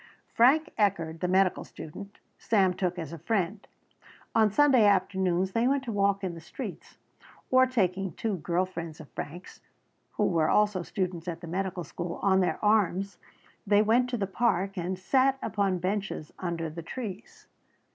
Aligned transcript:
Frank 0.33 0.71
Eckardt, 0.79 1.19
the 1.19 1.27
medical 1.27 1.63
student, 1.63 2.17
Sam 2.39 2.73
took 2.73 2.97
as 2.97 3.13
a 3.13 3.19
friend. 3.19 3.67
On 4.33 4.49
Sunday 4.49 4.83
afternoons 4.87 5.51
they 5.51 5.67
went 5.67 5.83
to 5.83 5.91
walk 5.91 6.23
in 6.23 6.33
the 6.33 6.41
streets, 6.41 6.97
or, 7.51 7.67
taking 7.67 8.11
two 8.13 8.37
girl 8.37 8.65
friends 8.65 8.99
of 8.99 9.11
Frank's, 9.11 9.61
who 10.13 10.25
were 10.25 10.49
also 10.49 10.81
students 10.81 11.27
at 11.27 11.41
the 11.41 11.47
medical 11.47 11.83
school, 11.83 12.15
on 12.23 12.39
their 12.39 12.57
arms, 12.65 13.19
they 13.67 13.83
went 13.83 14.09
to 14.09 14.17
the 14.17 14.25
park 14.25 14.75
and 14.75 14.97
sat 14.97 15.37
upon 15.39 15.77
benches 15.77 16.33
under 16.39 16.67
the 16.67 16.81
trees. 16.81 17.45